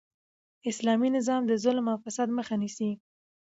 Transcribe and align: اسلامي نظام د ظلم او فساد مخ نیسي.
اسلامي 0.69 1.09
نظام 1.17 1.41
د 1.47 1.53
ظلم 1.63 1.85
او 1.93 1.97
فساد 2.03 2.29
مخ 2.37 2.47
نیسي. 2.61 2.91